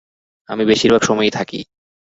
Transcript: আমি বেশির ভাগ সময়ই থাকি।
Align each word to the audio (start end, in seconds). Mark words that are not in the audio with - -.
আমি 0.49 0.63
বেশির 0.65 0.91
ভাগ 0.93 1.03
সময়ই 1.03 1.31
থাকি। 1.31 1.59